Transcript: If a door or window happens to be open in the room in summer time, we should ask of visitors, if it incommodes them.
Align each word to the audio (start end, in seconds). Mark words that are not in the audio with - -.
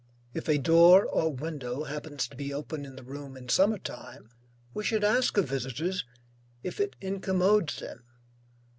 If 0.33 0.49
a 0.49 0.57
door 0.57 1.05
or 1.05 1.31
window 1.31 1.83
happens 1.83 2.27
to 2.27 2.35
be 2.35 2.51
open 2.51 2.85
in 2.85 2.95
the 2.95 3.03
room 3.03 3.37
in 3.37 3.49
summer 3.49 3.77
time, 3.77 4.31
we 4.73 4.83
should 4.83 5.03
ask 5.03 5.37
of 5.37 5.47
visitors, 5.47 6.05
if 6.63 6.79
it 6.79 6.95
incommodes 7.01 7.77
them. 7.77 8.03